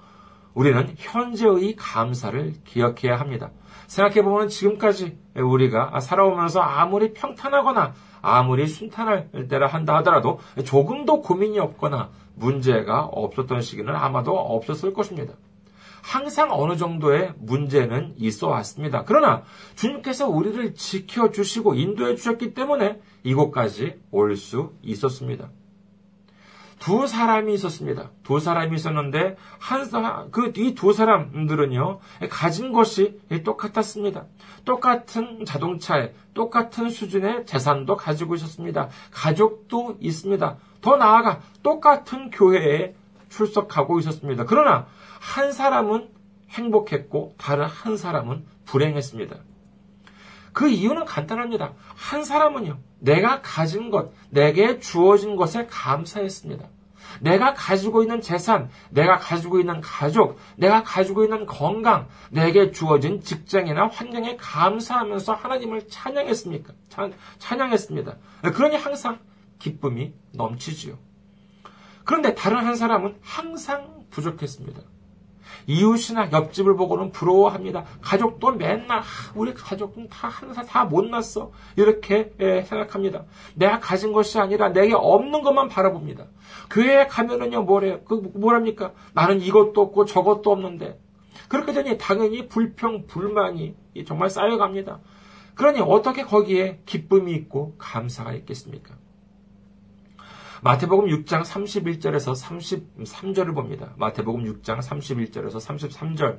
우리는 0.55 0.95
현재의 0.97 1.77
감사를 1.77 2.55
기억해야 2.65 3.17
합니다. 3.19 3.51
생각해보면 3.87 4.49
지금까지 4.49 5.19
우리가 5.37 6.01
살아오면서 6.01 6.61
아무리 6.61 7.13
평탄하거나 7.13 7.95
아무리 8.23 8.67
순탄할 8.67 9.49
때라 9.49 9.67
한다 9.67 9.97
하더라도 9.99 10.39
조금도 10.65 11.23
고민이 11.23 11.59
없거나 11.59 12.11
문제가 12.35 13.05
없었던 13.05 13.61
시기는 13.63 13.95
아마도 13.95 14.39
없었을 14.39 14.93
것입니다. 14.93 15.35
항상 16.03 16.51
어느 16.53 16.77
정도의 16.77 17.35
문제는 17.39 18.15
있어 18.17 18.49
왔습니다. 18.49 19.05
그러나 19.05 19.43
주님께서 19.75 20.29
우리를 20.29 20.75
지켜주시고 20.75 21.75
인도해 21.75 22.15
주셨기 22.15 22.55
때문에 22.55 23.01
이곳까지 23.25 24.01
올 24.11 24.37
수 24.37 24.73
있었습니다. 24.83 25.51
두 26.79 27.07
사람이 27.07 27.53
있었습니다. 27.55 28.11
두 28.23 28.41
사람이 28.41 28.77
있었는데 28.77 29.37
한그이 29.59 30.75
두 30.75 30.93
사람들은요 30.93 32.01
가진 32.31 32.73
것이 32.73 33.21
똑같았습니다. 33.45 34.27
똑같은 34.65 35.45
자동차에 35.45 36.15
똑같은 36.35 36.91
수준의 36.91 37.47
재산도 37.47 37.97
가지고 37.97 38.35
있었습니다. 38.37 38.89
가족도 39.11 39.97
있습니다. 40.01 40.57
더 40.81 40.97
나아가 40.97 41.41
똑같은 41.63 42.31
교회에 42.31 42.95
출석하고 43.29 43.99
있었습니다. 44.01 44.45
그러나 44.45 44.87
한 45.21 45.53
사람은 45.53 46.09
행복했고 46.51 47.35
다른 47.37 47.67
한 47.67 47.97
사람은 47.97 48.47
불행했습니다. 48.65 49.37
그 50.53 50.69
이유는 50.69 51.05
간단합니다. 51.05 51.73
한 51.95 52.25
사람은요, 52.25 52.79
내가 53.01 53.41
가진 53.43 53.91
것, 53.91 54.13
내게 54.31 54.79
주어진 54.79 55.37
것에 55.37 55.67
감사했습니다. 55.67 56.67
내가 57.21 57.55
가지고 57.55 58.03
있는 58.03 58.21
재산, 58.21 58.71
내가 58.91 59.19
가지고 59.19 59.61
있는 59.61 59.81
가족, 59.81 60.39
내가 60.57 60.83
가지고 60.83 61.25
있는 61.25 61.47
건강, 61.47 62.09
내게 62.31 62.71
주어진 62.71 63.21
직장이나 63.21 63.89
환경에 63.89 64.37
감사하면서 64.37 65.35
하나님을 65.35 65.89
찬양했습니까? 65.89 66.73
찬양했습니다. 67.39 68.17
그러니 68.55 68.77
항상 68.77 69.19
기쁨이 69.59 70.13
넘치지요. 70.33 70.99
그런데 72.05 72.35
다른 72.35 72.59
한 72.65 72.77
사람은 72.77 73.19
항상 73.21 74.05
부족했습니다. 74.11 74.81
이웃이나 75.67 76.31
옆집을 76.33 76.77
보고는 76.77 77.13
부러워합니다. 77.13 77.85
가족도 78.01 78.53
맨날 78.53 79.03
우리 79.35 79.55
가족은 79.55 80.09
다 80.09 80.29
항상 80.29 80.65
다 80.67 80.85
못났어 80.85 81.53
이렇게 81.77 82.33
예, 82.41 82.63
생각합니다. 82.63 83.25
내가 83.55 83.79
가진 83.81 84.13
것이 84.13 84.39
아니라 84.39 84.71
내게 84.71 84.95
없는 84.95 85.43
것만 85.43 85.69
바라봅니다. 85.69 86.27
교회에 86.71 87.07
가면은요 87.07 87.63
뭐래요? 87.63 88.01
그 88.05 88.15
뭐랍니까? 88.35 88.93
나는 89.13 89.41
이것도 89.41 89.81
없고 89.81 90.05
저것도 90.07 90.51
없는데 90.51 90.99
그렇게 91.49 91.73
되니 91.73 91.99
당연히 91.99 92.49
불평 92.49 93.07
불만이 93.07 93.75
정말 94.07 94.31
쌓여갑니다. 94.31 95.01
그러니 95.55 95.81
어떻게 95.81 96.23
거기에 96.23 96.81
기쁨이 96.87 97.33
있고 97.33 97.75
감사가 97.79 98.33
있겠습니까? 98.35 98.95
마태복음 100.61 101.07
6장 101.07 101.43
31절에서 101.43 102.35
33절을 103.05 103.55
봅니다. 103.55 103.91
마태복음 103.97 104.43
6장 104.43 104.81
31절에서 104.81 105.57
33절. 105.57 106.39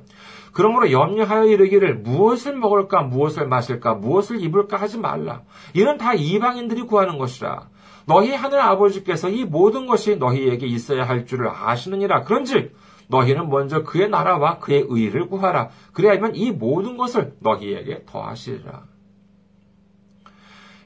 그러므로 0.52 0.92
염려하여 0.92 1.46
이르기를 1.46 1.96
무엇을 1.96 2.56
먹을까, 2.56 3.02
무엇을 3.02 3.46
마실까, 3.48 3.94
무엇을 3.94 4.42
입을까 4.42 4.76
하지 4.76 4.98
말라. 4.98 5.42
이는 5.74 5.96
다 5.96 6.12
이방인들이 6.12 6.82
구하는 6.82 7.16
것이라. 7.16 7.68
너희 8.04 8.34
하늘 8.34 8.60
아버지께서 8.60 9.30
이 9.30 9.44
모든 9.44 9.86
것이 9.86 10.16
너희에게 10.16 10.66
있어야 10.66 11.04
할 11.04 11.24
줄을 11.24 11.48
아시느니라. 11.48 12.22
그런즉 12.22 12.76
너희는 13.08 13.48
먼저 13.48 13.82
그의 13.82 14.10
나라와 14.10 14.58
그의 14.58 14.84
의를 14.88 15.28
구하라. 15.28 15.70
그래야면 15.92 16.36
이 16.36 16.50
모든 16.50 16.96
것을 16.98 17.36
너희에게 17.40 18.04
더하시리라. 18.04 18.89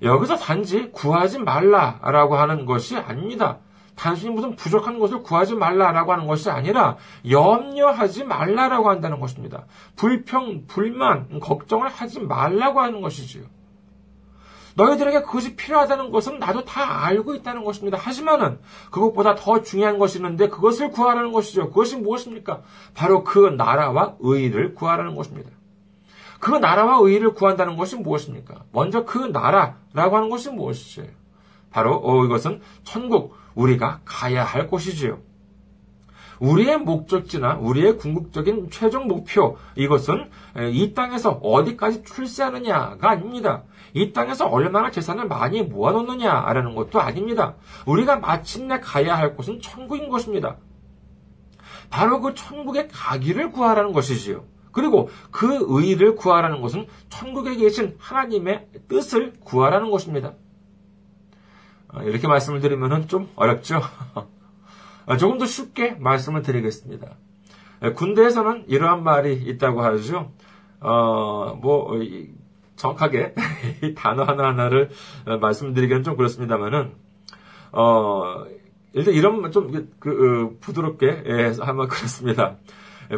여기서 0.05 0.37
단지 0.37 0.91
구하지 0.93 1.39
말라라고 1.41 2.37
하는 2.37 2.67
것이 2.67 2.97
아닙니다. 2.97 3.59
단순히 3.97 4.35
무슨 4.35 4.55
부족한 4.55 4.99
것을 4.99 5.23
구하지 5.23 5.55
말라라고 5.55 6.13
하는 6.13 6.27
것이 6.27 6.51
아니라 6.51 6.97
염려하지 7.29 8.25
말라라고 8.25 8.91
한다는 8.91 9.21
것입니다. 9.21 9.67
불평, 9.97 10.67
불만, 10.67 11.41
걱정을 11.41 11.89
하지 11.89 12.21
말라고 12.21 12.81
하는 12.81 13.01
것이지요. 13.01 13.45
너희들에게 14.77 15.23
그것이 15.23 15.55
필요하다는 15.55 16.11
것은 16.11 16.41
나도 16.41 16.65
다 16.65 17.05
알고 17.05 17.37
있다는 17.37 17.63
것입니다. 17.63 17.97
하지만은 17.97 18.59
그것보다 18.91 19.37
더 19.37 19.63
중요한 19.63 19.99
것이 19.99 20.19
있는데 20.19 20.49
그것을 20.49 20.91
구하라는 20.91 21.31
것이죠. 21.31 21.69
그것이 21.69 21.97
무엇입니까? 21.97 22.63
바로 22.93 23.23
그 23.23 23.51
나라와 23.57 24.17
의를 24.19 24.75
구하라는 24.75 25.15
것입니다. 25.15 25.51
그 26.41 26.51
나라와 26.51 26.99
의를 26.99 27.33
구한다는 27.35 27.77
것이 27.77 27.97
무엇입니까? 27.97 28.65
먼저 28.73 29.05
그 29.05 29.19
나라라고 29.19 30.17
하는 30.17 30.31
것이 30.31 30.51
무엇이지? 30.51 31.11
바로 31.71 32.01
어, 32.05 32.25
이것은 32.25 32.61
천국 32.83 33.35
우리가 33.55 34.01
가야 34.05 34.45
할 34.45 34.67
곳이지요. 34.67 35.19
우리의 36.41 36.79
목적지나 36.79 37.59
우리의 37.61 37.97
궁극적인 37.97 38.69
최종 38.71 39.07
목표 39.07 39.57
이것은 39.77 40.31
이 40.73 40.93
땅에서 40.93 41.31
어디까지 41.31 42.05
출세하느냐가 42.05 43.11
아닙니다. 43.11 43.63
이 43.93 44.13
땅에서 44.13 44.47
얼마나 44.47 44.91
재산을 44.91 45.27
많이 45.27 45.63
모아놓느냐라는 45.63 46.75
것도 46.75 47.01
아닙니다. 47.01 47.55
우리가 47.87 48.17
마침내 48.17 48.81
가야 48.81 49.17
할 49.17 49.37
곳은 49.37 49.61
천국인 49.61 50.09
것입니다. 50.09 50.57
바로 51.91 52.21
그 52.21 52.35
천국에 52.35 52.89
가기를 52.89 53.53
구하라는 53.53 53.93
것이지요. 53.93 54.45
그리고 54.75 55.09
그 55.31 55.65
의를 55.69 56.17
구하라는 56.17 56.61
것은 56.61 56.87
천국에 57.09 57.55
계신 57.55 57.95
하나님의 57.99 58.69
뜻을 58.89 59.35
구하라는 59.41 59.91
것입니다. 59.91 60.35
아, 61.89 62.03
이렇게 62.03 62.27
말씀을 62.27 62.61
드리면 62.61 63.07
좀 63.07 63.31
어렵죠? 63.37 63.81
아, 65.07 65.17
조금 65.17 65.39
더 65.39 65.47
쉽게 65.47 65.93
말씀을 65.93 66.43
드리겠습니다. 66.43 67.17
군대에서는 67.95 68.65
이러한 68.69 69.05
말이 69.05 69.35
있다고 69.35 69.83
하죠. 69.83 70.33
어, 70.81 71.59
뭐, 71.61 71.93
정확하게 72.77 73.35
단어 73.97 74.25
하나하나를 74.25 74.91
말씀드리기는 75.41 76.03
좀 76.03 76.17
그렇습니다만은, 76.17 76.93
어, 77.73 78.45
일단 78.93 79.15
이런 79.15 79.51
좀, 79.53 79.71
그, 79.71 79.91
그 79.99 80.57
부드럽게 80.61 81.25
예, 81.27 81.53
하면 81.61 81.89
그렇습니다. 81.89 82.57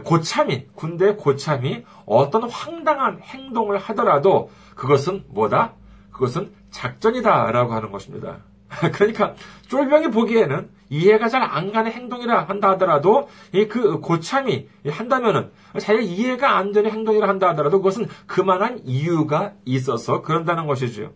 고참이, 0.04 0.66
군대 0.74 1.14
고참이 1.14 1.84
어떤 2.06 2.48
황당한 2.48 3.20
행동을 3.20 3.78
하더라도 3.78 4.50
그것은 4.74 5.24
뭐다? 5.28 5.74
그것은 6.12 6.52
작전이다 6.70 7.50
라고 7.52 7.72
하는 7.74 7.90
것입니다. 7.92 8.38
그러니까 8.94 9.34
쫄병이 9.68 10.10
보기에는 10.10 10.70
이해가 10.88 11.28
잘 11.28 11.42
안 11.42 11.72
가는 11.72 11.90
행동이라 11.90 12.44
한다 12.44 12.70
하더라도 12.70 13.28
그 13.68 14.00
고참이 14.00 14.68
한다면은 14.88 15.50
자기가 15.78 16.02
이해가 16.02 16.56
안 16.56 16.72
되는 16.72 16.90
행동이라 16.90 17.28
한다 17.28 17.48
하더라도 17.50 17.78
그것은 17.78 18.08
그만한 18.26 18.80
이유가 18.84 19.54
있어서 19.64 20.22
그런다는 20.22 20.66
것이죠. 20.66 21.12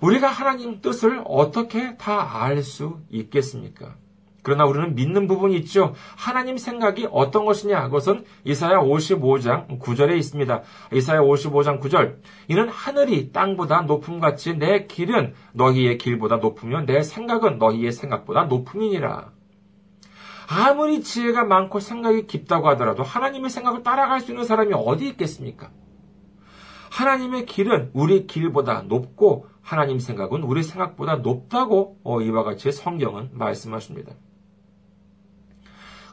우리가 0.00 0.28
하나님 0.28 0.80
뜻을 0.80 1.22
어떻게 1.26 1.96
다 1.96 2.42
알 2.42 2.62
수 2.62 3.00
있겠습니까? 3.10 3.96
그러나 4.42 4.64
우리는 4.64 4.94
믿는 4.94 5.26
부분이 5.26 5.56
있죠. 5.58 5.94
하나님 6.16 6.56
생각이 6.56 7.08
어떤 7.10 7.44
것이냐? 7.44 7.84
그것은 7.84 8.24
이사야 8.44 8.80
55장 8.80 9.78
9절에 9.78 10.16
있습니다. 10.16 10.62
이사야 10.92 11.20
55장 11.20 11.80
9절. 11.80 12.16
이는 12.48 12.68
하늘이 12.68 13.32
땅보다 13.32 13.82
높음 13.82 14.20
같이 14.20 14.54
내 14.56 14.86
길은 14.86 15.34
너희의 15.52 15.98
길보다 15.98 16.36
높으며 16.36 16.82
내 16.82 17.02
생각은 17.02 17.58
너희의 17.58 17.92
생각보다 17.92 18.44
높음이니라. 18.44 19.32
아무리 20.48 21.00
지혜가 21.00 21.44
많고 21.44 21.78
생각이 21.78 22.26
깊다고 22.26 22.68
하더라도 22.70 23.04
하나님의 23.04 23.50
생각을 23.50 23.84
따라갈 23.84 24.20
수 24.20 24.32
있는 24.32 24.44
사람이 24.44 24.72
어디 24.74 25.06
있겠습니까? 25.10 25.70
하나님의 26.90 27.46
길은 27.46 27.90
우리 27.92 28.26
길보다 28.26 28.82
높고 28.82 29.46
하나님 29.62 30.00
생각은 30.00 30.42
우리 30.42 30.64
생각보다 30.64 31.16
높다고 31.16 31.98
어, 32.02 32.20
이와 32.20 32.42
같이 32.42 32.72
성경은 32.72 33.30
말씀하십니다. 33.32 34.12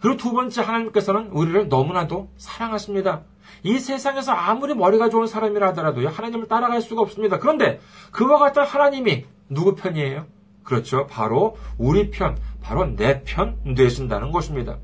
그리고 0.01 0.17
두 0.17 0.31
번째 0.31 0.61
하나님께서는 0.61 1.27
우리를 1.31 1.69
너무나도 1.69 2.29
사랑하십니다. 2.37 3.23
이 3.63 3.79
세상에서 3.79 4.31
아무리 4.31 4.73
머리가 4.75 5.09
좋은 5.09 5.27
사람이라 5.27 5.69
하더라도 5.69 6.07
하나님을 6.07 6.47
따라갈 6.47 6.81
수가 6.81 7.01
없습니다. 7.01 7.39
그런데 7.39 7.79
그와 8.11 8.37
같은 8.39 8.63
하나님이 8.63 9.25
누구 9.49 9.75
편이에요? 9.75 10.25
그렇죠. 10.63 11.07
바로 11.07 11.57
우리 11.77 12.11
편, 12.11 12.37
바로 12.61 12.85
내 12.85 13.23
편 13.23 13.57
되신다는 13.75 14.31
것입니다. 14.31 14.77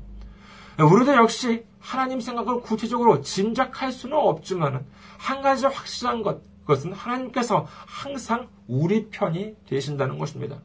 우리도 0.80 1.14
역시 1.14 1.64
하나님 1.78 2.20
생각을 2.20 2.60
구체적으로 2.62 3.20
짐작할 3.20 3.92
수는 3.92 4.16
없지만 4.16 4.86
한 5.18 5.42
가지 5.42 5.66
확실한 5.66 6.22
것, 6.22 6.40
그것은 6.62 6.92
하나님께서 6.94 7.66
항상 7.86 8.48
우리 8.66 9.08
편이 9.10 9.54
되신다는 9.68 10.18
것입니다. 10.18 10.56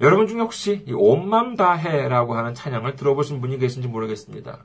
여러분 0.00 0.28
중에 0.28 0.40
혹시 0.40 0.84
온맘 0.88 1.56
다해라고 1.56 2.34
하는 2.34 2.54
찬양을 2.54 2.94
들어보신 2.94 3.40
분이 3.40 3.58
계신지 3.58 3.88
모르겠습니다. 3.88 4.64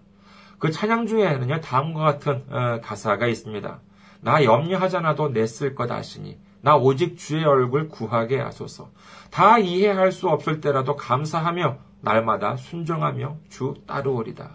그 0.59 0.69
찬양 0.69 1.07
중에는요, 1.07 1.59
다음과 1.61 2.03
같은 2.03 2.43
어, 2.49 2.79
가사가 2.81 3.27
있습니다. 3.27 3.81
나 4.21 4.43
염려하잖아도 4.43 5.29
냈을 5.29 5.75
것 5.75 5.91
아시니, 5.91 6.37
나 6.61 6.77
오직 6.77 7.17
주의 7.17 7.43
얼굴 7.43 7.89
구하게 7.89 8.39
하소서. 8.39 8.91
다 9.31 9.57
이해할 9.57 10.11
수 10.11 10.29
없을 10.29 10.61
때라도 10.61 10.95
감사하며, 10.95 11.79
날마다 12.01 12.55
순종하며 12.55 13.37
주 13.49 13.73
따르오리다. 13.87 14.51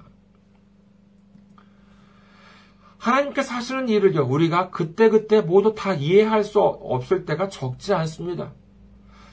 하나님께서 2.99 3.55
하시는 3.55 3.88
일을요, 3.88 4.27
우리가 4.27 4.71
그때그때 4.71 5.41
모두 5.41 5.75
다 5.75 5.93
이해할 5.93 6.45
수 6.45 6.61
없을 6.61 7.25
때가 7.25 7.49
적지 7.49 7.93
않습니다. 7.95 8.53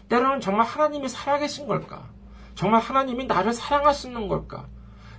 때로는 0.07 0.41
정말 0.41 0.65
하나님이 0.65 1.09
살아계신 1.09 1.67
걸까? 1.67 2.09
정말 2.55 2.81
하나님이 2.81 3.25
나를 3.25 3.53
사랑하시는 3.53 4.27
걸까? 4.27 4.67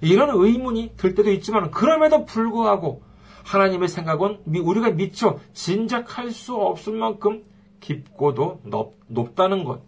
이런 0.00 0.30
의문이 0.30 0.94
들 0.96 1.14
때도 1.14 1.30
있지만 1.32 1.70
그럼에도 1.70 2.24
불구하고 2.24 3.02
하나님의 3.44 3.88
생각은 3.88 4.40
우리가 4.46 4.90
미처 4.90 5.38
진작할 5.52 6.30
수 6.30 6.56
없을 6.56 6.94
만큼 6.94 7.44
깊고도 7.80 8.62
높, 8.64 9.34
다는 9.36 9.64
것. 9.64 9.82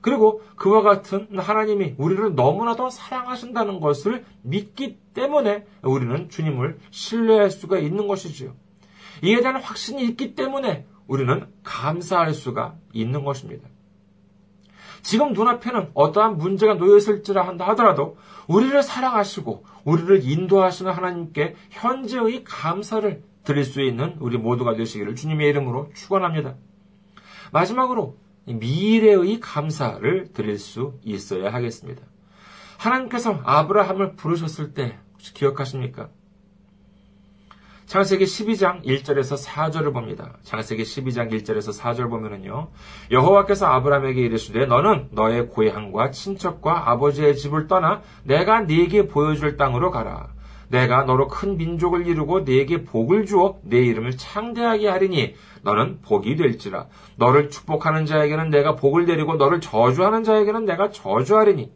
그리고 0.00 0.42
그와 0.56 0.82
같은 0.82 1.28
하나님이 1.38 1.94
우리를 1.98 2.34
너무나도 2.34 2.90
사랑하신다는 2.90 3.80
것을 3.80 4.24
믿기 4.42 4.98
때문에 5.14 5.64
우리는 5.82 6.28
주님을 6.28 6.78
신뢰할 6.90 7.50
수가 7.50 7.78
있는 7.78 8.08
것이지요. 8.08 8.54
이에 9.22 9.40
대한 9.40 9.62
확신이 9.62 10.04
있기 10.04 10.34
때문에 10.34 10.86
우리는 11.06 11.46
감사할 11.62 12.34
수가 12.34 12.74
있는 12.92 13.24
것입니다. 13.24 13.68
지금 15.02 15.32
눈앞에는 15.32 15.90
어떠한 15.94 16.38
문제가 16.38 16.74
놓여 16.74 16.96
있을지라 16.96 17.46
한다 17.46 17.66
하더라도 17.68 18.16
우리를 18.46 18.82
사랑하시고 18.82 19.64
우리를 19.84 20.24
인도하시는 20.24 20.90
하나님께 20.90 21.56
현재의 21.70 22.44
감사를 22.44 23.22
드릴 23.44 23.64
수 23.64 23.82
있는 23.82 24.16
우리 24.20 24.38
모두가 24.38 24.74
되시기를 24.74 25.16
주님의 25.16 25.48
이름으로 25.48 25.90
축원합니다. 25.94 26.54
마지막으로 27.50 28.16
미래의 28.46 29.40
감사를 29.40 30.32
드릴 30.32 30.58
수 30.58 30.94
있어야 31.04 31.52
하겠습니다. 31.52 32.02
하나님께서 32.78 33.40
아브라함을 33.44 34.16
부르셨을 34.16 34.74
때 34.74 34.98
혹시 35.12 35.34
기억하십니까? 35.34 36.08
창세기 37.86 38.24
12장 38.24 38.84
1절에서 38.84 39.44
4절을 39.46 39.92
봅니다. 39.92 40.36
창세기 40.42 40.82
12장 40.82 41.30
1절에서 41.32 41.78
4절 41.78 42.08
보면은요. 42.10 42.68
여호와께서 43.10 43.66
아브라함에게 43.66 44.20
이르시되 44.22 44.66
너는 44.66 45.08
너의 45.10 45.48
고향과 45.48 46.10
친척과 46.10 46.90
아버지의 46.90 47.36
집을 47.36 47.66
떠나 47.66 48.00
내가 48.24 48.60
네게 48.60 49.08
보여줄 49.08 49.56
땅으로 49.56 49.90
가라. 49.90 50.28
내가 50.68 51.04
너로 51.04 51.28
큰 51.28 51.58
민족을 51.58 52.06
이루고 52.06 52.40
네게 52.40 52.84
복을 52.84 53.26
주어 53.26 53.58
내 53.62 53.78
이름을 53.78 54.16
창대하게 54.16 54.88
하리니 54.88 55.34
너는 55.60 56.00
복이 56.00 56.36
될지라 56.36 56.86
너를 57.16 57.50
축복하는 57.50 58.06
자에게는 58.06 58.48
내가 58.48 58.74
복을 58.74 59.04
내리고 59.04 59.34
너를 59.34 59.60
저주하는 59.60 60.24
자에게는 60.24 60.64
내가 60.64 60.90
저주하리니 60.90 61.70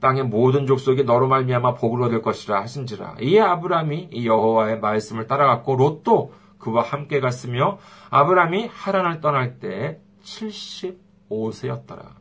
땅의 0.00 0.24
모든 0.24 0.66
족속이 0.66 1.04
너로 1.04 1.28
말미암아 1.28 1.74
복을 1.74 2.02
얻을 2.02 2.22
것이라 2.22 2.60
하신지라 2.62 3.16
이에 3.20 3.40
아브라함이 3.40 4.08
이 4.12 4.26
여호와의 4.26 4.80
말씀을 4.80 5.26
따라갔고 5.26 5.76
롯도 5.76 6.32
그와 6.58 6.82
함께 6.82 7.20
갔으며 7.20 7.78
아브라함이 8.10 8.66
하란을 8.72 9.20
떠날 9.20 9.58
때 9.58 10.00
75세였더라. 10.22 12.20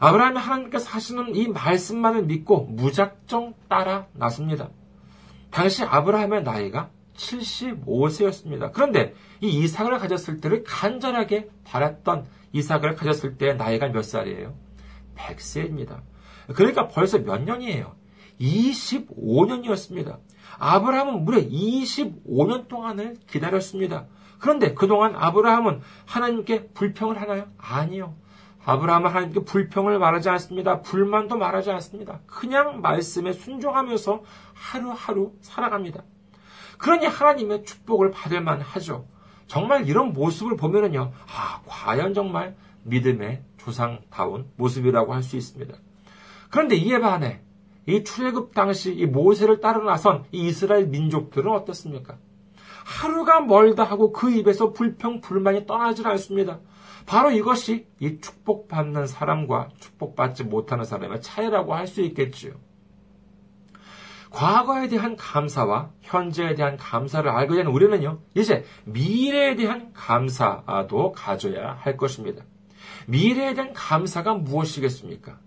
아브라함이 0.00 0.38
하나님께서 0.38 0.90
하시는 0.90 1.34
이 1.36 1.48
말씀만을 1.48 2.22
믿고 2.22 2.62
무작정 2.62 3.54
따라 3.68 4.06
나섭니다. 4.14 4.70
당시 5.50 5.84
아브라함의 5.84 6.42
나이가 6.42 6.90
75세였습니다. 7.16 8.72
그런데 8.72 9.14
이 9.40 9.48
이삭을 9.48 9.98
가졌을 9.98 10.40
때를 10.40 10.64
간절하게 10.64 11.50
바랐던 11.64 12.26
이삭을 12.52 12.94
가졌을 12.96 13.36
때 13.36 13.52
나이가 13.52 13.88
몇 13.88 14.02
살이에요? 14.02 14.54
100세입니다. 15.26 16.00
그러니까 16.54 16.88
벌써 16.88 17.18
몇 17.18 17.42
년이에요? 17.42 17.94
25년이었습니다. 18.40 20.18
아브라함은 20.58 21.24
무려 21.24 21.38
25년 21.38 22.68
동안을 22.68 23.16
기다렸습니다. 23.26 24.06
그런데 24.38 24.74
그동안 24.74 25.14
아브라함은 25.14 25.80
하나님께 26.06 26.68
불평을 26.68 27.20
하나요? 27.20 27.46
아니요. 27.58 28.14
아브라함은 28.64 29.10
하나님께 29.10 29.44
불평을 29.44 29.98
말하지 29.98 30.28
않습니다. 30.30 30.80
불만도 30.80 31.36
말하지 31.36 31.70
않습니다. 31.70 32.20
그냥 32.26 32.80
말씀에 32.80 33.32
순종하면서 33.32 34.22
하루하루 34.54 35.32
살아갑니다. 35.40 36.02
그러니 36.78 37.06
하나님의 37.06 37.64
축복을 37.64 38.10
받을 38.10 38.40
만하죠. 38.40 39.06
정말 39.46 39.88
이런 39.88 40.12
모습을 40.12 40.56
보면은요, 40.56 41.12
아, 41.26 41.60
과연 41.66 42.14
정말 42.14 42.56
믿음의 42.84 43.42
조상다운 43.64 44.50
모습이라고 44.56 45.14
할 45.14 45.22
수 45.22 45.36
있습니다. 45.36 45.74
그런데 46.50 46.76
이에 46.76 46.98
반해 46.98 47.40
이 47.86 48.04
출애굽 48.04 48.54
당시 48.54 48.94
이 48.94 49.06
모세를 49.06 49.60
따라 49.60 49.82
나선 49.84 50.24
이 50.32 50.48
이스라엘 50.48 50.86
민족들은 50.86 51.50
어떻습니까? 51.50 52.18
하루가 52.84 53.40
멀다 53.40 53.84
하고 53.84 54.12
그 54.12 54.30
입에서 54.30 54.72
불평 54.72 55.20
불만이 55.20 55.66
떠나질 55.66 56.06
않습니다. 56.08 56.60
바로 57.06 57.30
이것이 57.30 57.86
이 58.00 58.18
축복받는 58.20 59.06
사람과 59.06 59.68
축복받지 59.78 60.44
못하는 60.44 60.84
사람의 60.84 61.22
차이라고 61.22 61.74
할 61.74 61.86
수 61.86 62.00
있겠지요. 62.02 62.52
과거에 64.30 64.86
대한 64.88 65.16
감사와 65.16 65.90
현재에 66.02 66.54
대한 66.54 66.76
감사를 66.76 67.28
알게 67.28 67.56
된 67.56 67.66
우리는요, 67.66 68.20
이제 68.36 68.64
미래에 68.84 69.56
대한 69.56 69.92
감사도 69.92 71.12
가져야 71.12 71.72
할 71.72 71.96
것입니다. 71.96 72.44
미래에 73.06 73.54
대한 73.54 73.72
감사가 73.72 74.34
무엇이겠습니까? 74.34 75.38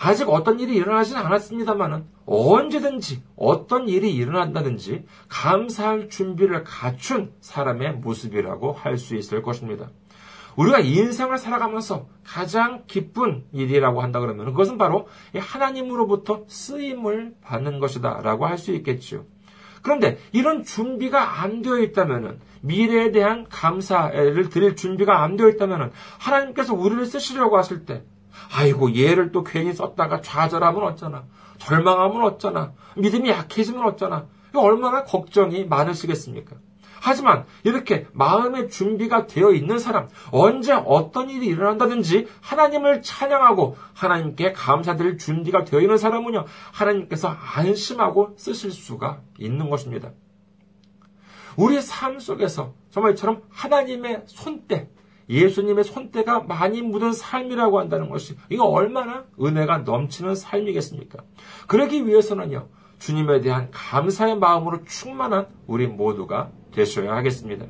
아직 0.00 0.28
어떤 0.28 0.60
일이 0.60 0.76
일어나지는 0.76 1.20
않았습니다만은 1.20 2.04
언제든지 2.24 3.22
어떤 3.36 3.88
일이 3.88 4.14
일어난다든지 4.14 5.04
감사할 5.28 6.08
준비를 6.08 6.62
갖춘 6.62 7.32
사람의 7.40 7.94
모습이라고 7.94 8.72
할 8.72 8.96
수 8.96 9.16
있을 9.16 9.42
것입니다. 9.42 9.90
우리가 10.56 10.80
인생을 10.80 11.38
살아가면서 11.38 12.08
가장 12.24 12.84
기쁜 12.86 13.44
일이라고 13.52 14.02
한다 14.02 14.20
그러면 14.20 14.46
그것은 14.46 14.76
바로 14.78 15.08
하나님으로부터 15.34 16.44
쓰임을 16.48 17.34
받는 17.42 17.78
것이다라고 17.80 18.46
할 18.46 18.58
수 18.58 18.72
있겠죠. 18.74 19.26
그런데 19.82 20.18
이런 20.32 20.64
준비가 20.64 21.42
안 21.42 21.62
되어 21.62 21.78
있다면 21.78 22.40
미래에 22.62 23.12
대한 23.12 23.46
감사를 23.48 24.48
드릴 24.48 24.76
준비가 24.76 25.22
안 25.22 25.36
되어 25.36 25.48
있다면 25.48 25.92
하나님께서 26.18 26.74
우리를 26.74 27.04
쓰시려고 27.06 27.56
하실 27.56 27.84
때 27.84 28.02
아이고 28.54 28.96
얘를 28.96 29.32
또 29.32 29.44
괜히 29.44 29.72
썼다가 29.72 30.20
좌절하면 30.20 30.82
어쩌나 30.82 31.24
절망하면 31.58 32.22
어쩌나 32.22 32.72
믿음이 32.96 33.28
약해지면 33.28 33.84
어쩌나 33.84 34.26
얼마나 34.54 35.04
걱정이 35.04 35.64
많으시겠습니까? 35.64 36.56
하지만 37.00 37.44
이렇게 37.62 38.06
마음의 38.12 38.70
준비가 38.70 39.26
되어 39.26 39.52
있는 39.52 39.78
사람, 39.78 40.08
언제 40.30 40.72
어떤 40.72 41.30
일이 41.30 41.46
일어난다든지 41.46 42.26
하나님을 42.40 43.02
찬양하고 43.02 43.76
하나님께 43.94 44.52
감사드릴 44.52 45.18
준비가 45.18 45.64
되어 45.64 45.80
있는 45.80 45.96
사람은요, 45.96 46.44
하나님께서 46.72 47.28
안심하고 47.28 48.34
쓰실 48.36 48.72
수가 48.72 49.20
있는 49.38 49.70
것입니다. 49.70 50.10
우리의 51.58 51.82
삶 51.82 52.20
속에서 52.20 52.74
정말 52.90 53.12
이처럼 53.12 53.42
하나님의 53.50 54.22
손때, 54.26 54.88
예수님의 55.28 55.84
손때가 55.84 56.40
많이 56.40 56.80
묻은 56.80 57.12
삶이라고 57.12 57.80
한다는 57.80 58.08
것이 58.08 58.36
이거 58.48 58.64
얼마나 58.64 59.24
은혜가 59.40 59.78
넘치는 59.78 60.36
삶이겠습니까? 60.36 61.18
그러기 61.66 62.06
위해서는요. 62.06 62.68
주님에 62.98 63.40
대한 63.40 63.70
감사의 63.70 64.38
마음으로 64.38 64.84
충만한 64.84 65.48
우리 65.66 65.86
모두가 65.86 66.50
되셔야 66.72 67.14
하겠습니다. 67.16 67.66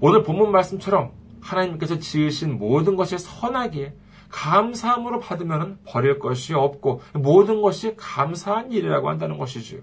오늘 0.00 0.22
본문 0.22 0.50
말씀처럼 0.50 1.12
하나님께서 1.40 1.98
지으신 1.98 2.58
모든 2.58 2.96
것이 2.96 3.18
선하기에 3.18 3.94
감사함으로 4.30 5.20
받으면 5.20 5.78
버릴 5.86 6.18
것이 6.18 6.54
없고 6.54 7.00
모든 7.14 7.62
것이 7.62 7.94
감사한 7.96 8.72
일이라고 8.72 9.08
한다는 9.08 9.38
것이지요. 9.38 9.80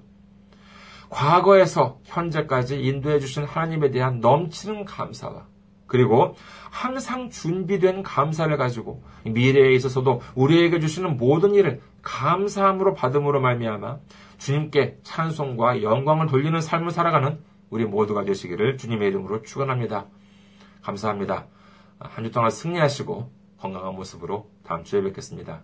과거에서 1.16 2.00
현재까지 2.04 2.82
인도해 2.82 3.20
주신 3.20 3.46
하나님에 3.46 3.90
대한 3.90 4.20
넘치는 4.20 4.84
감사와 4.84 5.48
그리고 5.88 6.36
항상 6.72 7.30
준비된 7.30 8.04
감사를 8.04 8.56
가지고 8.58 9.02
미래에 9.24 9.74
있어서도 9.76 10.22
우리에게 10.36 10.82
주시는 10.82 11.16
모든 11.16 11.56
일을 11.56 11.82
감사함으로 12.02 12.96
받음으로 12.96 13.40
말미암아 13.40 14.00
주님께 14.40 14.98
찬송과 15.04 15.84
영광을 15.84 16.28
돌리는 16.28 16.60
삶을 16.60 16.92
살아가는 16.92 17.40
우리 17.70 17.86
모두가 17.86 18.26
되시기를 18.26 18.78
주님의 18.78 19.08
이름으로 19.08 19.42
축원합니다. 19.44 20.08
감사합니다. 20.82 21.48
한 21.98 22.26
주 22.26 22.32
동안 22.32 22.52
승리하시고 22.52 23.32
건강한 23.58 23.96
모습으로 23.96 24.50
다음 24.66 24.84
주에 24.84 25.02
뵙겠습니다. 25.02 25.62